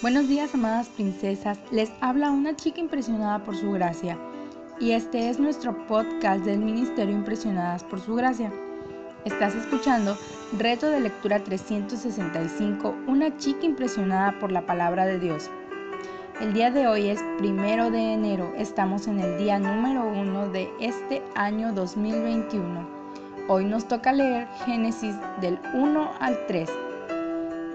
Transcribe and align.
Buenos 0.00 0.28
días, 0.28 0.54
amadas 0.54 0.88
princesas. 0.90 1.58
Les 1.72 1.90
habla 2.00 2.30
una 2.30 2.54
chica 2.54 2.78
impresionada 2.78 3.42
por 3.42 3.56
su 3.56 3.72
gracia. 3.72 4.16
Y 4.78 4.92
este 4.92 5.28
es 5.28 5.40
nuestro 5.40 5.76
podcast 5.88 6.44
del 6.44 6.60
Ministerio 6.60 7.12
Impresionadas 7.12 7.82
por 7.82 7.98
su 7.98 8.14
gracia. 8.14 8.52
Estás 9.24 9.56
escuchando 9.56 10.16
Reto 10.56 10.88
de 10.88 11.00
Lectura 11.00 11.42
365, 11.42 12.94
una 13.08 13.36
chica 13.38 13.66
impresionada 13.66 14.38
por 14.38 14.52
la 14.52 14.64
palabra 14.64 15.04
de 15.04 15.18
Dios. 15.18 15.50
El 16.40 16.52
día 16.52 16.70
de 16.70 16.86
hoy 16.86 17.08
es 17.08 17.20
primero 17.38 17.90
de 17.90 18.12
enero. 18.12 18.54
Estamos 18.56 19.08
en 19.08 19.18
el 19.18 19.36
día 19.36 19.58
número 19.58 20.06
uno 20.06 20.48
de 20.48 20.70
este 20.78 21.24
año 21.34 21.72
2021. 21.72 22.88
Hoy 23.48 23.64
nos 23.64 23.88
toca 23.88 24.12
leer 24.12 24.46
Génesis 24.64 25.16
del 25.40 25.58
1 25.74 26.12
al 26.20 26.38
3. 26.46 26.70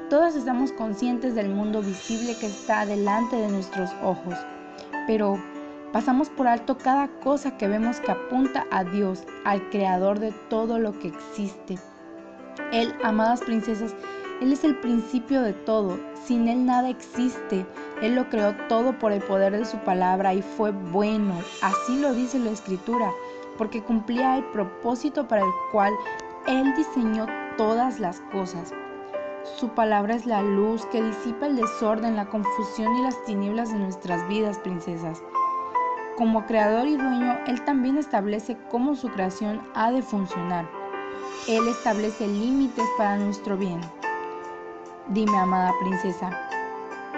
Todas 0.10 0.36
estamos 0.36 0.72
conscientes 0.74 1.34
del 1.34 1.50
mundo 1.50 1.82
visible 1.82 2.36
que 2.38 2.48
está 2.48 2.86
delante 2.86 3.38
de 3.38 3.48
nuestros 3.48 3.90
ojos, 4.04 4.36
pero 5.08 5.42
pasamos 5.94 6.30
por 6.30 6.46
alto 6.48 6.78
cada 6.78 7.08
cosa 7.22 7.58
que 7.58 7.68
vemos 7.68 8.00
que 8.02 8.12
apunta 8.12 8.66
a 8.70 8.84
Dios, 8.84 9.24
al 9.46 9.70
creador 9.70 10.20
de 10.20 10.32
todo 10.50 10.78
lo 10.78 10.98
que 11.00 11.08
existe. 11.08 11.80
Él, 12.72 12.94
amadas 13.04 13.42
princesas, 13.42 13.96
Él 14.42 14.52
es 14.52 14.64
el 14.64 14.76
principio 14.76 15.42
de 15.42 15.54
todo, 15.54 15.98
sin 16.26 16.48
Él 16.48 16.66
nada 16.66 16.90
existe. 16.90 17.66
Él 18.02 18.16
lo 18.16 18.30
creó 18.30 18.54
todo 18.68 19.00
por 19.00 19.14
el 19.14 19.22
poder 19.22 19.58
de 19.58 19.66
su 19.66 19.78
palabra 19.78 20.34
y 20.34 20.42
fue 20.42 20.72
bueno, 20.72 21.34
así 21.62 22.00
lo 22.00 22.14
dice 22.14 22.40
la 22.40 22.52
escritura, 22.52 23.10
porque 23.58 23.82
cumplía 23.82 24.38
el 24.38 24.44
propósito 24.52 25.28
para 25.28 25.42
el 25.42 25.52
cual 25.72 25.94
Él 26.46 26.74
diseñó 26.76 27.26
todas 27.58 28.00
las 28.00 28.20
cosas. 28.32 28.74
Su 29.58 29.70
palabra 29.70 30.16
es 30.16 30.26
la 30.26 30.42
luz 30.42 30.84
que 30.88 31.02
disipa 31.02 31.46
el 31.46 31.56
desorden, 31.56 32.16
la 32.16 32.26
confusión 32.26 32.96
y 32.96 33.04
las 33.04 33.24
tinieblas 33.24 33.72
de 33.72 33.78
nuestras 33.78 34.28
vidas, 34.28 34.58
princesas. 34.58 35.22
Como 36.18 36.46
creador 36.48 36.88
y 36.88 36.98
dueño, 36.98 37.38
Él 37.46 37.64
también 37.64 37.98
establece 37.98 38.58
cómo 38.72 38.96
su 38.96 39.10
creación 39.10 39.62
ha 39.76 39.92
de 39.92 40.02
funcionar. 40.02 40.68
Él 41.48 41.68
establece 41.68 42.28
límites 42.28 42.86
para 42.98 43.18
nuestro 43.18 43.56
bien. 43.56 43.80
Dime, 45.10 45.38
amada 45.38 45.72
princesa, 45.82 46.32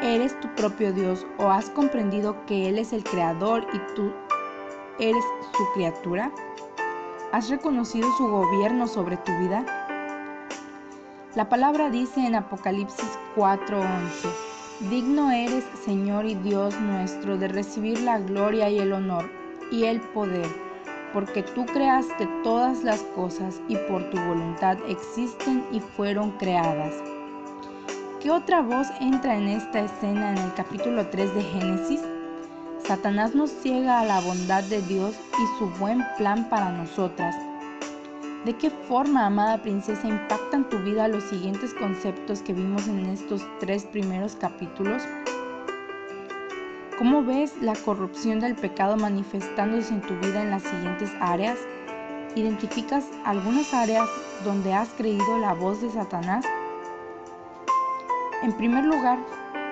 ¿eres 0.01 0.37
tu 0.41 0.53
propio 0.55 0.91
Dios 0.91 1.25
o 1.37 1.49
has 1.49 1.69
comprendido 1.69 2.45
que 2.45 2.67
Él 2.67 2.79
es 2.79 2.91
el 2.91 3.03
creador 3.03 3.65
y 3.71 3.79
tú 3.95 4.11
eres 4.99 5.23
su 5.55 5.63
criatura? 5.73 6.31
¿Has 7.31 7.49
reconocido 7.49 8.09
su 8.17 8.27
gobierno 8.27 8.87
sobre 8.87 9.15
tu 9.17 9.31
vida? 9.39 9.84
La 11.35 11.49
palabra 11.49 11.89
dice 11.89 12.25
en 12.25 12.33
Apocalipsis 12.33 13.19
4:11, 13.35 14.29
Digno 14.89 15.31
eres, 15.31 15.65
Señor 15.83 16.25
y 16.25 16.35
Dios 16.35 16.79
nuestro, 16.79 17.37
de 17.37 17.49
recibir 17.49 17.99
la 17.99 18.19
gloria 18.19 18.69
y 18.69 18.79
el 18.79 18.93
honor 18.93 19.29
y 19.69 19.83
el 19.83 19.99
poder, 19.99 20.47
porque 21.11 21.43
tú 21.43 21.65
creaste 21.65 22.25
todas 22.41 22.85
las 22.85 23.01
cosas 23.17 23.59
y 23.67 23.75
por 23.89 24.09
tu 24.11 24.17
voluntad 24.21 24.77
existen 24.87 25.65
y 25.73 25.81
fueron 25.81 26.31
creadas. 26.37 26.93
¿Qué 28.21 28.31
otra 28.31 28.61
voz 28.61 28.87
entra 29.01 29.35
en 29.35 29.49
esta 29.49 29.81
escena 29.81 30.31
en 30.31 30.37
el 30.37 30.53
capítulo 30.53 31.05
3 31.09 31.35
de 31.35 31.41
Génesis? 31.41 32.01
Satanás 32.87 33.35
nos 33.35 33.51
ciega 33.51 33.99
a 33.99 34.05
la 34.05 34.21
bondad 34.21 34.63
de 34.63 34.81
Dios 34.83 35.17
y 35.33 35.59
su 35.59 35.67
buen 35.81 36.01
plan 36.17 36.47
para 36.47 36.71
nosotras 36.71 37.35
¿De 38.45 38.53
qué 38.53 38.69
forma, 38.69 39.25
amada 39.25 39.63
princesa, 39.63 40.07
impactan 40.07 40.69
tu 40.69 40.77
vida 40.77 41.07
los 41.07 41.23
siguientes 41.23 41.73
conceptos 41.73 42.43
que 42.43 42.53
vimos 42.53 42.87
en 42.87 43.07
estos 43.07 43.41
tres 43.59 43.85
primeros 43.85 44.35
capítulos? 44.35 45.01
¿Cómo 46.99 47.23
ves 47.23 47.59
la 47.59 47.73
corrupción 47.73 48.39
del 48.39 48.53
pecado 48.53 48.97
manifestándose 48.97 49.95
en 49.95 50.01
tu 50.01 50.13
vida 50.19 50.43
en 50.43 50.51
las 50.51 50.61
siguientes 50.61 51.09
áreas? 51.19 51.57
¿Identificas 52.35 53.05
algunas 53.23 53.73
áreas 53.73 54.07
donde 54.43 54.75
has 54.75 54.89
creído 54.89 55.39
la 55.39 55.55
voz 55.55 55.81
de 55.81 55.89
Satanás? 55.89 56.45
En 58.43 58.55
primer 58.55 58.85
lugar, 58.85 59.17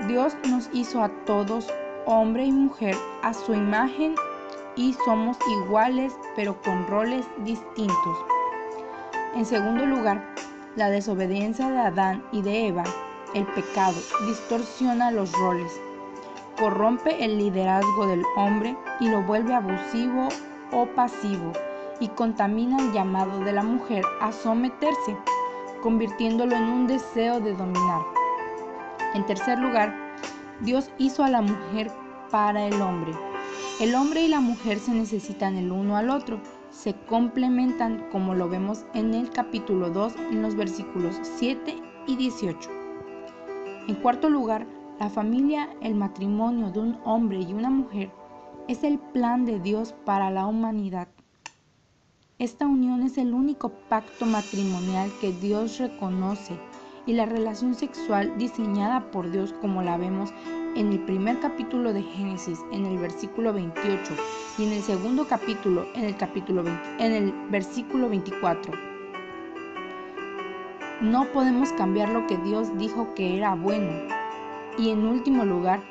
Dios 0.08 0.36
nos 0.50 0.68
hizo 0.74 1.04
a 1.04 1.10
todos, 1.26 1.72
hombre 2.08 2.46
y 2.46 2.52
mujer, 2.52 2.96
a 3.22 3.36
su 3.36 3.54
imagen 3.54 4.16
y 4.76 4.94
somos 5.06 5.38
iguales 5.62 6.16
pero 6.36 6.60
con 6.64 6.88
roles 6.88 7.28
distintos. 7.46 8.18
En 9.36 9.48
segundo 9.48 9.84
lugar, 9.88 10.24
la 10.76 10.92
desobediencia 10.92 11.68
de 11.68 11.80
Adán 11.80 12.24
y 12.32 12.44
de 12.44 12.68
Eva, 12.68 12.84
el 13.34 13.48
pecado, 13.48 14.00
distorsiona 14.28 15.10
los 15.10 15.32
roles, 15.32 15.72
corrompe 16.60 17.26
el 17.26 17.40
liderazgo 17.40 18.06
del 18.06 18.22
hombre 18.38 18.78
y 19.00 19.10
lo 19.10 19.24
vuelve 19.24 19.56
abusivo 19.56 20.30
o 20.72 20.86
pasivo 20.86 21.52
y 22.00 22.10
contamina 22.10 22.78
el 22.78 22.92
llamado 22.92 23.40
de 23.40 23.54
la 23.54 23.64
mujer 23.64 24.06
a 24.22 24.32
someterse, 24.32 25.18
convirtiéndolo 25.82 26.56
en 26.56 26.66
un 26.66 26.86
deseo 26.86 27.40
de 27.40 27.56
dominar. 27.56 28.04
En 29.16 29.26
tercer 29.26 29.58
lugar, 29.58 29.96
Dios 30.60 30.92
hizo 31.00 31.24
a 31.24 31.30
la 31.30 31.42
mujer 31.42 31.92
para 32.30 32.68
el 32.68 32.80
hombre. 32.80 33.14
El 33.82 33.96
hombre 33.96 34.22
y 34.22 34.28
la 34.28 34.42
mujer 34.42 34.78
se 34.78 34.92
necesitan 34.92 35.56
el 35.56 35.72
uno 35.72 35.98
al 35.98 36.12
otro 36.12 36.40
se 36.74 36.96
complementan 37.06 38.10
como 38.12 38.34
lo 38.34 38.50
vemos 38.50 38.86
en 38.94 39.14
el 39.14 39.30
capítulo 39.30 39.92
2 39.92 40.16
en 40.32 40.42
los 40.42 40.56
versículos 40.56 41.16
7 41.38 41.76
y 42.08 42.16
18. 42.16 42.70
En 43.88 43.96
cuarto 43.96 44.30
lugar, 44.30 44.66
la 45.00 45.10
familia, 45.10 45.70
el 45.82 45.94
matrimonio 45.94 46.72
de 46.72 46.80
un 46.80 47.00
hombre 47.06 47.40
y 47.42 47.54
una 47.54 47.70
mujer, 47.70 48.12
es 48.68 48.84
el 48.84 48.98
plan 48.98 49.46
de 49.46 49.60
Dios 49.60 49.94
para 50.04 50.32
la 50.32 50.48
humanidad. 50.48 51.08
Esta 52.40 52.66
unión 52.66 53.04
es 53.04 53.18
el 53.18 53.34
único 53.34 53.70
pacto 53.88 54.26
matrimonial 54.26 55.12
que 55.22 55.32
Dios 55.32 55.78
reconoce 55.78 56.58
y 57.06 57.14
la 57.14 57.26
relación 57.26 57.76
sexual 57.76 58.38
diseñada 58.38 59.12
por 59.12 59.30
Dios 59.30 59.54
como 59.62 59.84
la 59.84 59.98
vemos 59.98 60.34
en 60.76 60.92
el 60.92 61.00
primer 61.00 61.40
capítulo 61.40 61.94
de 61.94 62.02
Génesis, 62.02 62.60
en 62.72 62.86
el 62.86 62.98
versículo 62.98 63.54
28, 63.54 64.14
y 64.58 64.64
en 64.64 64.74
el 64.74 64.82
segundo 64.82 65.28
capítulo, 65.28 65.86
en 65.94 66.06
el 66.06 66.16
capítulo 66.16 66.64
20, 66.64 67.06
en 67.06 67.12
el 67.12 67.34
versículo 67.50 68.10
24. 68.10 68.74
No 71.02 71.26
podemos 71.26 71.72
cambiar 71.74 72.10
lo 72.10 72.26
que 72.28 72.38
Dios 72.38 72.76
dijo 72.78 73.14
que 73.14 73.38
era 73.38 73.56
bueno. 73.56 73.92
Y 74.78 74.90
en 74.90 75.06
último 75.06 75.46
lugar, 75.46 75.82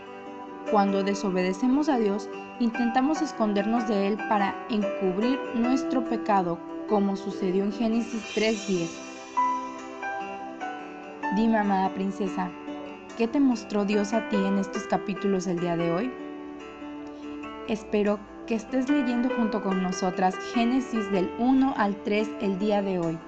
cuando 0.70 1.02
desobedecemos 1.04 1.88
a 1.88 1.98
Dios, 1.98 2.28
intentamos 2.58 3.22
escondernos 3.22 3.86
de 3.88 4.08
Él 4.08 4.16
para 4.28 4.54
encubrir 4.70 5.38
nuestro 5.54 6.04
pecado, 6.04 6.58
como 6.88 7.16
sucedió 7.16 7.64
en 7.64 7.72
Génesis 7.72 8.22
3.10. 8.34 8.88
Dime, 11.36 11.58
amada 11.58 11.88
princesa, 11.94 12.50
¿Qué 13.16 13.28
te 13.28 13.40
mostró 13.40 13.84
Dios 13.84 14.14
a 14.14 14.26
ti 14.30 14.36
en 14.36 14.56
estos 14.56 14.84
capítulos 14.84 15.46
el 15.46 15.60
día 15.60 15.76
de 15.76 15.92
hoy? 15.92 16.12
Espero 17.68 18.18
que 18.46 18.54
estés 18.54 18.88
leyendo 18.88 19.28
junto 19.36 19.62
con 19.62 19.82
nosotras 19.82 20.34
Génesis 20.54 21.12
del 21.12 21.30
1 21.38 21.74
al 21.76 21.94
3 22.04 22.28
el 22.40 22.58
día 22.58 22.80
de 22.80 22.98
hoy. 22.98 23.18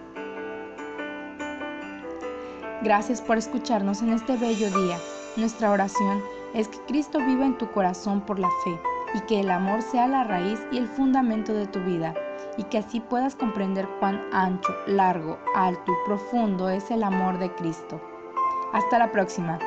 Gracias 2.82 3.20
por 3.20 3.36
escucharnos 3.36 4.00
en 4.00 4.14
este 4.14 4.38
bello 4.38 4.70
día. 4.70 4.96
Nuestra 5.36 5.70
oración 5.70 6.22
es 6.54 6.68
que 6.68 6.78
Cristo 6.86 7.18
viva 7.18 7.44
en 7.44 7.58
tu 7.58 7.70
corazón 7.70 8.22
por 8.22 8.38
la 8.38 8.48
fe 8.64 8.80
y 9.14 9.20
que 9.26 9.40
el 9.40 9.50
amor 9.50 9.82
sea 9.82 10.08
la 10.08 10.24
raíz 10.24 10.60
y 10.72 10.78
el 10.78 10.88
fundamento 10.88 11.52
de 11.52 11.66
tu 11.66 11.80
vida 11.80 12.14
y 12.56 12.64
que 12.64 12.78
así 12.78 13.00
puedas 13.00 13.36
comprender 13.36 13.86
cuán 14.00 14.22
ancho, 14.32 14.74
largo, 14.86 15.38
alto 15.54 15.92
y 15.92 16.06
profundo 16.08 16.70
es 16.70 16.90
el 16.90 17.02
amor 17.02 17.38
de 17.38 17.54
Cristo. 17.54 18.00
Hasta 18.72 18.98
la 18.98 19.12
próxima. 19.12 19.58